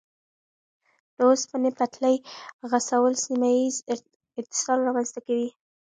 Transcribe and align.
د 1.15 1.17
اوسپنې 1.29 1.71
پټلۍ 1.77 2.15
غځول 2.69 3.13
سیمه 3.25 3.49
ییز 3.57 3.75
اتصال 4.39 4.79
رامنځته 4.87 5.19
کوي. 5.27 5.49